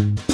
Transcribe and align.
thank 0.00 0.28
you 0.28 0.29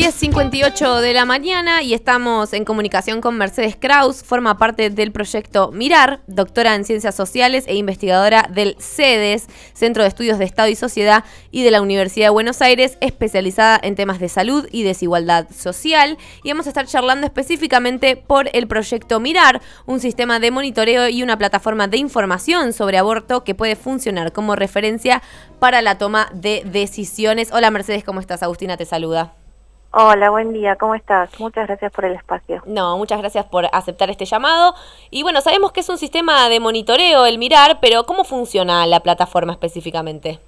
10.58 0.00 1.00
de 1.00 1.12
la 1.12 1.26
mañana 1.26 1.82
y 1.82 1.92
estamos 1.92 2.54
en 2.54 2.64
comunicación 2.64 3.20
con 3.20 3.36
Mercedes 3.36 3.76
Kraus, 3.78 4.22
forma 4.22 4.56
parte 4.56 4.88
del 4.88 5.12
proyecto 5.12 5.72
Mirar, 5.72 6.22
doctora 6.26 6.74
en 6.74 6.86
Ciencias 6.86 7.14
Sociales 7.14 7.64
e 7.66 7.76
investigadora 7.76 8.48
del 8.50 8.76
CEDES, 8.80 9.48
Centro 9.74 10.02
de 10.02 10.08
Estudios 10.08 10.38
de 10.38 10.46
Estado 10.46 10.70
y 10.70 10.74
Sociedad, 10.74 11.24
y 11.50 11.64
de 11.64 11.70
la 11.70 11.82
Universidad 11.82 12.28
de 12.28 12.30
Buenos 12.30 12.62
Aires, 12.62 12.96
especializada 13.02 13.78
en 13.82 13.94
temas 13.94 14.20
de 14.20 14.30
salud 14.30 14.66
y 14.72 14.84
desigualdad 14.84 15.48
social. 15.54 16.16
Y 16.42 16.48
vamos 16.48 16.64
a 16.64 16.70
estar 16.70 16.86
charlando 16.86 17.26
específicamente 17.26 18.16
por 18.16 18.48
el 18.54 18.68
proyecto 18.68 19.20
Mirar, 19.20 19.60
un 19.84 20.00
sistema 20.00 20.40
de 20.40 20.50
monitoreo 20.50 21.10
y 21.10 21.22
una 21.22 21.36
plataforma 21.36 21.88
de 21.88 21.98
información 21.98 22.72
sobre 22.72 22.96
aborto 22.96 23.44
que 23.44 23.54
puede 23.54 23.76
funcionar 23.76 24.32
como 24.32 24.56
referencia 24.56 25.20
para 25.58 25.82
la 25.82 25.98
toma 25.98 26.30
de 26.32 26.62
decisiones. 26.64 27.50
Hola 27.52 27.70
Mercedes, 27.70 28.02
¿cómo 28.02 28.20
estás? 28.20 28.42
Agustina 28.42 28.78
te 28.78 28.86
saluda. 28.86 29.39
Hola, 29.92 30.30
buen 30.30 30.52
día, 30.52 30.76
¿cómo 30.76 30.94
estás? 30.94 31.30
Muchas 31.40 31.66
gracias 31.66 31.90
por 31.90 32.04
el 32.04 32.12
espacio. 32.12 32.62
No, 32.64 32.96
muchas 32.96 33.18
gracias 33.18 33.46
por 33.46 33.66
aceptar 33.72 34.08
este 34.08 34.24
llamado. 34.24 34.76
Y 35.10 35.24
bueno, 35.24 35.40
sabemos 35.40 35.72
que 35.72 35.80
es 35.80 35.88
un 35.88 35.98
sistema 35.98 36.48
de 36.48 36.60
monitoreo 36.60 37.26
el 37.26 37.38
mirar, 37.38 37.80
pero 37.80 38.04
¿cómo 38.04 38.22
funciona 38.22 38.86
la 38.86 39.00
plataforma 39.00 39.52
específicamente? 39.52 40.38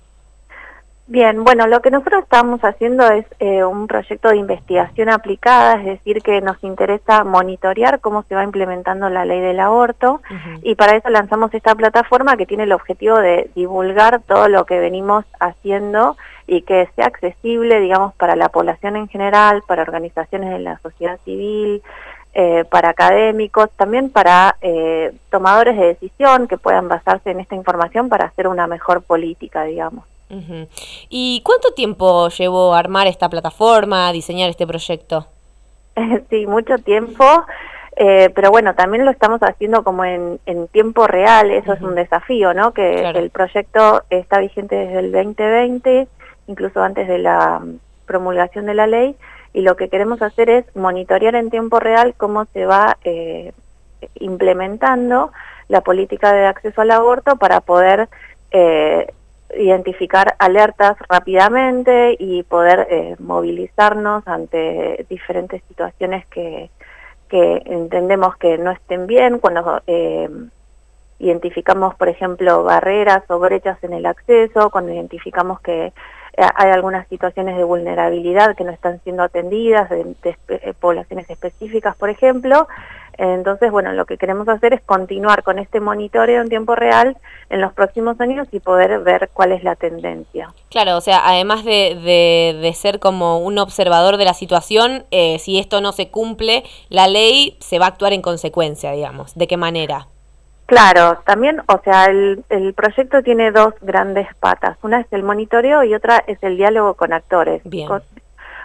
Bien, 1.13 1.45
bueno, 1.45 1.67
lo 1.67 1.83
que 1.83 1.91
nosotros 1.91 2.23
estamos 2.23 2.63
haciendo 2.63 3.07
es 3.07 3.27
eh, 3.39 3.63
un 3.65 3.87
proyecto 3.87 4.31
de 4.31 4.39
investigación 4.39 5.11
aplicada, 5.11 5.75
es 5.75 5.85
decir, 5.85 6.23
que 6.23 6.41
nos 6.41 6.65
interesa 6.65 7.23
monitorear 7.23 8.01
cómo 8.01 8.23
se 8.23 8.35
va 8.35 8.45
implementando 8.45 9.11
la 9.11 9.27
ley 9.27 9.41
del 9.41 9.61
aborto 9.61 10.23
y 10.63 10.75
para 10.75 10.97
eso 10.97 11.11
lanzamos 11.11 11.53
esta 11.53 11.75
plataforma 11.75 12.39
que 12.39 12.47
tiene 12.47 12.63
el 12.63 12.73
objetivo 12.73 13.19
de 13.19 13.51
divulgar 13.55 14.23
todo 14.23 14.49
lo 14.49 14.65
que 14.65 14.79
venimos 14.79 15.27
haciendo 15.39 16.17
y 16.47 16.63
que 16.63 16.89
sea 16.97 17.09
accesible, 17.09 17.79
digamos, 17.79 18.15
para 18.15 18.35
la 18.35 18.49
población 18.49 18.97
en 18.97 19.09
general, 19.09 19.63
para 19.69 19.83
organizaciones 19.83 20.49
de 20.49 20.61
la 20.61 20.79
sociedad 20.79 21.19
civil, 21.27 21.83
eh, 22.33 22.65
para 22.71 22.89
académicos, 22.89 23.69
también 23.77 24.09
para 24.09 24.57
eh, 24.63 25.13
tomadores 25.29 25.77
de 25.77 25.89
decisión 25.89 26.49
que 26.49 26.57
puedan 26.57 26.89
basarse 26.89 27.33
en 27.33 27.41
esta 27.41 27.55
información 27.55 28.09
para 28.09 28.25
hacer 28.25 28.49
una 28.49 28.67
mejor 28.67 29.03
política, 29.03 29.65
digamos. 29.65 30.05
¿Y 31.09 31.43
cuánto 31.45 31.73
tiempo 31.75 32.29
llevó 32.29 32.75
armar 32.75 33.07
esta 33.07 33.29
plataforma, 33.29 34.13
diseñar 34.13 34.49
este 34.49 34.67
proyecto? 34.67 35.27
sí, 36.31 36.47
mucho 36.47 36.79
tiempo. 36.79 37.25
Eh, 37.97 38.31
pero 38.35 38.51
bueno, 38.51 38.75
también 38.75 39.05
lo 39.05 39.11
estamos 39.11 39.43
haciendo 39.43 39.85
como 39.85 40.05
en, 40.05 40.41
tiempo 40.73 41.07
real, 41.07 41.51
eso 41.51 41.75
es 41.75 41.83
un 41.83 41.95
desafío, 41.95 42.55
¿no? 42.55 42.73
Que 42.73 43.11
el 43.11 43.29
proyecto 43.29 44.03
está 44.09 44.39
vigente 44.39 44.75
desde 44.77 45.01
el 45.01 45.13
2020 45.13 46.09
incluso 46.47 46.83
antes 46.83 47.09
de 47.09 47.19
la 47.19 47.61
mm, 47.61 47.79
promulgación 48.07 48.67
de 48.67 48.75
la 48.75 48.87
ley, 48.87 49.17
y 49.53 49.63
lo 49.63 49.77
que 49.77 49.89
queremos 49.89 50.23
hacer 50.23 50.49
es 50.49 50.77
monitorear 50.77 51.35
en 51.35 51.51
tiempo 51.51 51.79
real 51.79 52.15
cómo 52.17 52.47
se 52.47 52.65
va 52.65 52.97
eh, 53.05 53.53
implementando 54.15 55.31
la 55.69 55.83
política 55.83 56.33
de 56.33 56.47
acceso 56.47 56.81
al 56.81 56.91
aborto 56.91 57.37
para 57.37 57.61
poder 57.61 58.09
eh, 58.51 59.13
identificar 59.57 60.35
alertas 60.39 60.97
rápidamente 61.09 62.17
y 62.19 62.43
poder 62.43 62.87
eh, 62.91 63.17
movilizarnos 63.19 64.27
ante 64.27 65.07
diferentes 65.09 65.63
situaciones 65.69 66.27
que, 66.27 66.71
que 67.29 67.63
entendemos 67.67 68.37
que 68.37 68.59
no 68.59 68.71
estén 68.71 69.07
bien, 69.07 69.39
cuando 69.39 69.83
identificamos, 71.23 71.95
por 71.95 72.09
ejemplo, 72.09 72.65
barreras 72.65 73.23
o 73.29 73.39
brechas 73.39 73.83
en 73.83 73.93
el 73.93 74.07
acceso, 74.07 74.71
cuando 74.71 74.93
identificamos 74.93 75.61
que 75.61 75.93
eh, 76.37 76.47
hay 76.55 76.71
algunas 76.71 77.07
situaciones 77.09 77.57
de 77.57 77.65
vulnerabilidad 77.65 78.57
que 78.57 78.65
no 78.65 78.73
están 78.73 79.01
siendo 79.05 79.23
atendidas, 79.23 79.89
de, 79.91 80.15
eh, 80.49 80.75
poblaciones 80.79 81.29
específicas, 81.29 81.95
por 81.97 82.11
ejemplo. 82.11 82.67
Entonces, 83.19 83.71
bueno, 83.71 83.93
lo 83.93 84.07
que 84.07 84.17
queremos 84.17 84.49
hacer 84.49 84.73
es 84.73 84.81
continuar 84.83 85.43
con 85.43 85.59
este 85.59 85.81
monitoreo 85.81 86.43
en 86.43 86.49
tiempo 86.49 86.75
real 86.75 87.17
en 87.51 87.61
los 87.61 87.73
próximos 87.73 88.21
años 88.21 88.49
y 88.53 88.61
poder 88.61 89.01
ver 89.01 89.31
cuál 89.33 89.53
es 89.53 89.63
la 89.63 89.77
tendencia. 89.77 90.53
Claro, 90.71 90.97
o 90.97 91.01
sea, 91.01 91.21
además 91.25 91.65
de, 91.65 92.59
de, 92.61 92.73
ser 92.75 92.99
como 92.99 93.39
un 93.39 93.59
observador 93.59 94.17
de 94.17 94.25
la 94.25 94.35
situación, 94.35 95.05
eh, 95.11 95.39
si 95.39 95.59
esto 95.59 95.81
no 95.81 95.93
se 95.93 96.11
cumple, 96.11 96.65
la 96.89 97.07
ley 97.07 97.57
se 97.61 97.79
va 97.79 97.87
a 97.87 97.89
actuar 97.89 98.13
en 98.13 98.23
consecuencia, 98.23 98.93
digamos. 98.93 99.35
¿De 99.35 99.47
qué 99.47 99.57
manera? 99.57 100.09
Claro, 100.67 101.21
también, 101.27 101.61
o 101.69 101.81
sea, 101.85 102.07
el, 102.07 102.45
proyecto 102.75 103.23
tiene 103.23 103.53
dos 103.53 103.75
grandes 103.83 104.27
patas. 104.37 104.79
Una 104.83 105.01
es 105.01 105.07
el 105.11 105.23
monitoreo 105.23 105.85
y 105.85 105.95
otra 105.95 106.25
es 106.27 106.39
el 106.43 106.57
diálogo 106.57 106.95
con 106.95 107.13
actores. 107.13 107.61
Bien. 107.65 107.89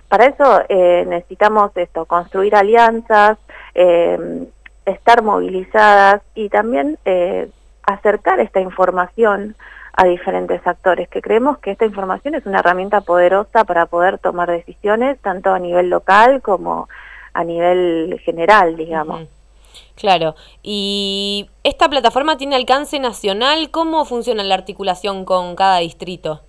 Para 0.10 0.26
eso 0.26 0.62
eh, 0.70 1.06
necesitamos 1.08 1.72
esto, 1.76 2.06
construir 2.06 2.56
alianzas, 2.56 3.38
eh, 3.76 4.48
estar 4.86 5.22
movilizadas 5.22 6.22
y 6.34 6.50
también 6.50 6.98
eh, 7.06 7.50
acercar 7.84 8.40
esta 8.40 8.62
información 8.62 9.56
a 9.94 10.06
diferentes 10.06 10.66
actores, 10.66 11.10
que 11.10 11.22
creemos 11.22 11.58
que 11.58 11.72
esta 11.72 11.86
información 11.86 12.36
es 12.36 12.46
una 12.46 12.60
herramienta 12.60 13.02
poderosa 13.02 13.64
para 13.64 13.88
poder 13.88 14.20
tomar 14.20 14.50
decisiones, 14.50 15.20
tanto 15.20 15.54
a 15.54 15.60
nivel 15.60 15.90
local 15.90 16.42
como 16.42 16.88
a 17.34 17.44
nivel 17.44 18.22
general, 18.24 18.78
digamos. 18.78 19.28
Claro. 19.96 20.36
¿Y 20.62 21.50
esta 21.64 21.90
plataforma 21.90 22.38
tiene 22.38 22.56
alcance 22.56 23.00
nacional? 23.00 23.72
¿Cómo 23.72 24.06
funciona 24.06 24.44
la 24.44 24.56
articulación 24.56 25.26
con 25.26 25.56
cada 25.56 25.80
distrito? 25.80 26.42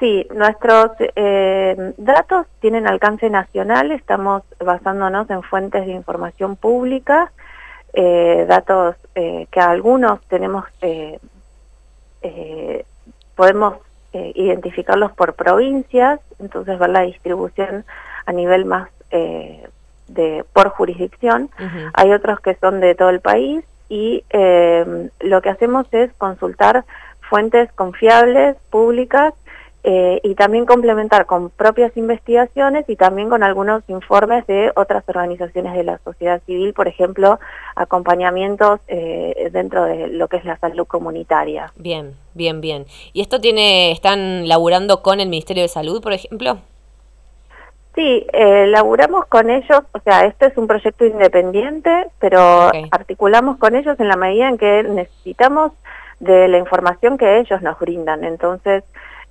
Sí, 0.00 0.26
nuestros 0.34 0.92
eh, 0.98 1.92
datos 1.98 2.46
tienen 2.60 2.86
alcance 2.86 3.28
nacional, 3.28 3.92
estamos 3.92 4.42
basándonos 4.58 5.28
en 5.28 5.42
fuentes 5.42 5.84
de 5.84 5.92
información 5.92 6.56
pública, 6.56 7.30
eh, 7.92 8.46
datos 8.48 8.96
eh, 9.14 9.46
que 9.50 9.60
algunos 9.60 10.20
tenemos, 10.22 10.64
podemos 13.36 13.74
identificarlos 14.12 15.12
por 15.12 15.34
provincias, 15.34 16.18
entonces 16.38 16.78
ver 16.78 16.90
la 16.90 17.02
distribución 17.02 17.84
a 18.26 18.32
nivel 18.32 18.64
más 18.64 18.88
de 19.10 20.44
por 20.52 20.70
jurisdicción, 20.70 21.50
hay 21.92 22.12
otros 22.12 22.40
que 22.40 22.54
son 22.54 22.80
de 22.80 22.94
todo 22.94 23.10
el 23.10 23.20
país 23.20 23.64
y 23.90 24.24
eh, 24.30 25.10
lo 25.20 25.42
que 25.42 25.50
hacemos 25.50 25.86
es 25.92 26.12
consultar 26.14 26.84
fuentes 27.28 27.70
confiables, 27.72 28.56
públicas, 28.70 29.34
eh, 29.82 30.20
y 30.22 30.34
también 30.34 30.66
complementar 30.66 31.24
con 31.24 31.48
propias 31.48 31.96
investigaciones 31.96 32.84
y 32.88 32.96
también 32.96 33.30
con 33.30 33.42
algunos 33.42 33.82
informes 33.88 34.46
de 34.46 34.70
otras 34.76 35.04
organizaciones 35.08 35.72
de 35.72 35.84
la 35.84 35.98
sociedad 36.04 36.42
civil, 36.44 36.74
por 36.74 36.86
ejemplo, 36.86 37.40
acompañamientos 37.76 38.80
eh, 38.88 39.48
dentro 39.52 39.84
de 39.84 40.08
lo 40.08 40.28
que 40.28 40.36
es 40.36 40.44
la 40.44 40.58
salud 40.58 40.86
comunitaria. 40.86 41.72
Bien, 41.76 42.14
bien, 42.34 42.60
bien. 42.60 42.84
¿Y 43.14 43.22
esto 43.22 43.40
tiene, 43.40 43.90
están 43.92 44.48
laburando 44.48 45.02
con 45.02 45.18
el 45.18 45.28
Ministerio 45.30 45.62
de 45.62 45.68
Salud, 45.68 46.02
por 46.02 46.12
ejemplo? 46.12 46.58
Sí, 47.94 48.26
eh, 48.32 48.66
laburamos 48.68 49.26
con 49.26 49.50
ellos, 49.50 49.80
o 49.92 50.00
sea, 50.00 50.24
este 50.26 50.46
es 50.46 50.56
un 50.56 50.66
proyecto 50.66 51.04
independiente, 51.06 52.06
pero 52.18 52.70
articulamos 52.90 53.56
con 53.56 53.74
ellos 53.74 53.98
en 53.98 54.08
la 54.08 54.16
medida 54.16 54.48
en 54.48 54.58
que 54.58 54.82
necesitamos 54.84 55.72
de 56.20 56.48
la 56.48 56.58
información 56.58 57.18
que 57.18 57.40
ellos 57.40 57.62
nos 57.62 57.78
brindan. 57.78 58.24
Entonces, 58.24 58.84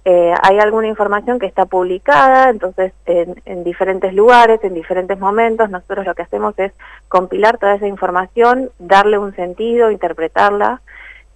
eh, 0.05 0.33
hay 0.41 0.59
alguna 0.59 0.87
información 0.87 1.39
que 1.39 1.45
está 1.45 1.65
publicada, 1.65 2.49
entonces 2.49 2.93
en, 3.05 3.41
en, 3.45 3.63
diferentes 3.63 4.13
lugares, 4.13 4.63
en 4.63 4.73
diferentes 4.73 5.19
momentos, 5.19 5.69
nosotros 5.69 6.05
lo 6.05 6.15
que 6.15 6.23
hacemos 6.23 6.57
es 6.57 6.71
compilar 7.07 7.57
toda 7.57 7.75
esa 7.75 7.87
información, 7.87 8.71
darle 8.79 9.17
un 9.17 9.35
sentido, 9.35 9.91
interpretarla 9.91 10.81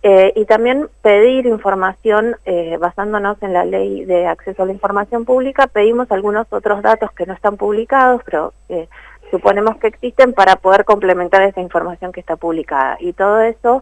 eh, 0.05 0.33
y 0.35 0.43
también 0.43 0.89
pedir 1.01 1.45
información 1.45 2.35
eh, 2.43 2.75
basándonos 2.77 3.41
en 3.41 3.53
la 3.53 3.63
ley 3.63 4.03
de 4.03 4.27
acceso 4.27 4.63
a 4.63 4.65
la 4.65 4.73
información 4.73 5.23
pública, 5.23 5.67
pedimos 5.67 6.11
algunos 6.11 6.45
otros 6.51 6.81
datos 6.81 7.09
que 7.13 7.25
no 7.25 7.33
están 7.33 7.55
publicados, 7.55 8.21
pero 8.25 8.53
eh, 8.67 8.89
suponemos 9.31 9.77
que 9.77 9.87
existen 9.87 10.33
para 10.33 10.57
poder 10.57 10.83
complementar 10.83 11.41
esa 11.43 11.61
información 11.61 12.11
que 12.11 12.19
está 12.19 12.35
publicada. 12.35 12.97
Y 12.99 13.13
todo 13.13 13.39
eso 13.41 13.81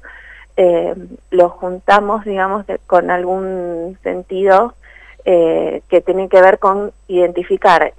lo 1.31 1.49
juntamos, 1.49 2.23
digamos, 2.23 2.65
con 2.85 3.09
algún 3.09 3.97
sentido 4.03 4.75
que 5.23 6.03
tiene 6.05 6.29
que 6.29 6.41
ver 6.41 6.59
con 6.59 6.91
identificar 7.07 7.93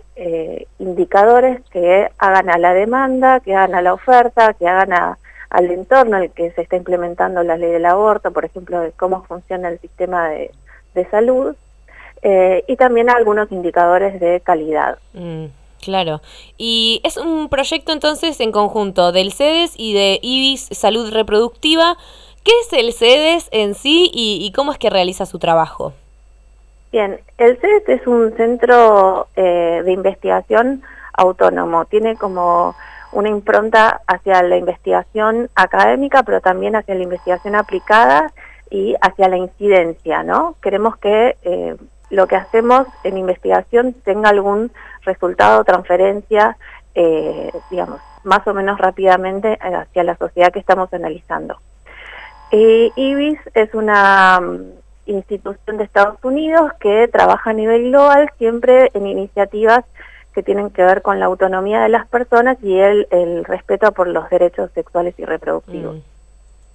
indicadores 0.78 1.60
que 1.70 2.08
hagan 2.18 2.50
a 2.50 2.58
la 2.58 2.74
demanda, 2.74 3.40
que 3.40 3.54
hagan 3.54 3.74
a 3.74 3.82
la 3.82 3.94
oferta, 3.94 4.54
que 4.54 4.66
hagan 4.68 4.92
a 4.92 5.18
al 5.52 5.70
entorno 5.70 6.16
en 6.16 6.24
el 6.24 6.30
que 6.30 6.50
se 6.52 6.62
está 6.62 6.76
implementando 6.76 7.42
la 7.42 7.58
ley 7.58 7.70
del 7.70 7.84
aborto, 7.84 8.32
por 8.32 8.46
ejemplo, 8.46 8.80
de 8.80 8.92
cómo 8.92 9.22
funciona 9.24 9.68
el 9.68 9.78
sistema 9.80 10.30
de, 10.30 10.50
salud, 11.10 11.54
eh, 12.22 12.64
y 12.66 12.76
también 12.76 13.10
algunos 13.10 13.52
indicadores 13.52 14.18
de 14.18 14.40
calidad. 14.40 14.98
Mm, 15.12 15.46
claro. 15.82 16.22
Y 16.56 17.02
es 17.04 17.18
un 17.18 17.50
proyecto 17.50 17.92
entonces 17.92 18.40
en 18.40 18.50
conjunto 18.50 19.12
del 19.12 19.32
CEDES 19.32 19.74
y 19.76 19.92
de 19.92 20.20
IBIS 20.22 20.68
Salud 20.72 21.12
Reproductiva. 21.12 21.98
¿Qué 22.44 22.52
es 22.62 22.72
el 22.72 22.94
CEDES 22.94 23.48
en 23.52 23.74
sí 23.74 24.10
y, 24.12 24.50
cómo 24.52 24.72
es 24.72 24.78
que 24.78 24.88
realiza 24.88 25.26
su 25.26 25.38
trabajo? 25.38 25.92
Bien, 26.92 27.18
el 27.38 27.58
CES 27.58 27.88
es 27.88 28.06
un 28.06 28.36
centro 28.36 29.28
eh, 29.34 29.80
de 29.82 29.92
investigación 29.92 30.82
autónomo, 31.14 31.86
tiene 31.86 32.16
como 32.16 32.76
una 33.12 33.30
impronta 33.30 34.02
hacia 34.06 34.42
la 34.42 34.58
investigación 34.58 35.48
académica, 35.54 36.22
pero 36.22 36.42
también 36.42 36.76
hacia 36.76 36.94
la 36.94 37.02
investigación 37.02 37.54
aplicada 37.54 38.30
y 38.68 38.94
hacia 39.00 39.28
la 39.28 39.38
incidencia, 39.38 40.22
¿no? 40.22 40.56
Queremos 40.60 40.98
que 40.98 41.38
eh, 41.44 41.76
lo 42.10 42.26
que 42.26 42.36
hacemos 42.36 42.86
en 43.04 43.16
investigación 43.16 43.94
tenga 44.04 44.28
algún 44.28 44.70
resultado 45.00 45.64
transferencia, 45.64 46.58
eh, 46.94 47.50
digamos, 47.70 48.02
más 48.22 48.46
o 48.46 48.52
menos 48.52 48.76
rápidamente 48.78 49.58
hacia 49.62 50.04
la 50.04 50.16
sociedad 50.18 50.52
que 50.52 50.58
estamos 50.58 50.92
analizando. 50.92 51.56
IBIS 52.50 53.38
es 53.54 53.72
una 53.72 54.38
institución 55.06 55.76
de 55.76 55.84
Estados 55.84 56.18
Unidos 56.22 56.72
que 56.80 57.08
trabaja 57.08 57.50
a 57.50 57.54
nivel 57.54 57.90
global 57.90 58.30
siempre 58.38 58.90
en 58.94 59.06
iniciativas 59.06 59.84
que 60.34 60.42
tienen 60.42 60.70
que 60.70 60.82
ver 60.82 61.02
con 61.02 61.20
la 61.20 61.26
autonomía 61.26 61.80
de 61.82 61.88
las 61.88 62.06
personas 62.06 62.56
y 62.62 62.78
el, 62.78 63.06
el 63.10 63.44
respeto 63.44 63.92
por 63.92 64.08
los 64.08 64.28
derechos 64.30 64.70
sexuales 64.74 65.14
y 65.18 65.24
reproductivos. 65.24 65.96
Mm. 65.96 66.12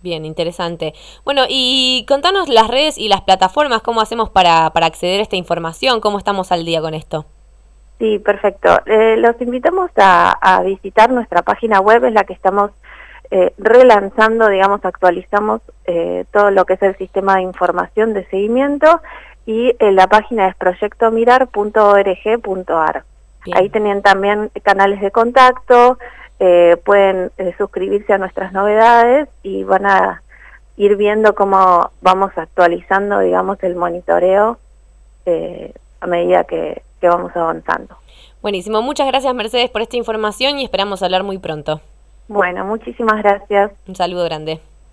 Bien, 0.02 0.26
interesante. 0.26 0.94
Bueno, 1.26 1.44
y 1.50 2.06
contanos 2.08 2.50
las 2.50 2.68
redes 2.68 2.98
y 2.98 3.08
las 3.08 3.22
plataformas, 3.22 3.82
cómo 3.82 4.00
hacemos 4.00 4.30
para, 4.30 4.70
para 4.70 4.86
acceder 4.86 5.20
a 5.20 5.24
esta 5.24 5.36
información, 5.36 6.02
cómo 6.02 6.20
estamos 6.20 6.52
al 6.52 6.66
día 6.66 6.82
con 6.82 6.94
esto. 6.94 7.26
Sí, 7.98 8.20
perfecto. 8.20 8.70
Eh, 8.86 9.18
los 9.18 9.42
invitamos 9.42 9.90
a, 9.98 10.32
a, 10.32 10.62
visitar 10.62 11.10
nuestra 11.10 11.42
página 11.42 11.80
web, 11.80 12.06
es 12.06 12.14
la 12.14 12.26
que 12.26 12.34
estamos 12.34 12.70
eh, 13.32 13.54
relanzando, 13.58 14.48
digamos, 14.48 14.86
actualizamos 14.86 15.62
eh, 15.86 16.26
todo 16.32 16.52
lo 16.52 16.66
que 16.66 16.74
es 16.74 16.82
el 16.82 16.96
sistema 16.98 17.36
de 17.36 17.44
información 17.44 18.14
de 18.14 18.26
seguimiento 18.28 19.02
y 19.46 19.76
eh, 19.80 19.92
la 19.92 20.08
página 20.08 20.48
es 20.48 20.56
proyectomirar.org.ar. 20.56 23.04
Ahí 23.54 23.70
tenían 23.70 24.02
también 24.02 24.52
canales 24.64 25.00
de 25.00 25.12
contacto, 25.12 25.98
eh, 26.40 26.78
pueden 26.86 27.32
eh, 27.38 27.54
suscribirse 27.58 28.14
a 28.14 28.18
nuestras 28.18 28.54
novedades 28.54 29.28
y 29.42 29.64
van 29.64 29.86
a 29.86 30.22
ir 30.76 30.96
viendo 30.96 31.34
cómo 31.34 31.92
vamos 32.02 32.32
actualizando, 32.36 33.20
digamos, 33.20 33.62
el 33.64 33.76
monitoreo 33.76 34.60
eh, 35.26 35.74
a 36.00 36.08
medida 36.08 36.44
que, 36.44 36.84
que 37.02 37.08
vamos 37.08 37.36
avanzando. 37.36 37.98
Buenísimo, 38.42 38.84
muchas 38.84 39.08
gracias 39.08 39.34
Mercedes 39.34 39.72
por 39.72 39.82
esta 39.82 39.98
información 39.98 40.60
y 40.60 40.64
esperamos 40.64 41.02
hablar 41.02 41.24
muy 41.24 41.40
pronto. 41.40 41.82
Bueno, 42.28 42.66
muchísimas 42.66 43.22
gracias. 43.24 43.72
Un 43.88 43.96
saludo 43.96 44.26
grande. 44.26 44.60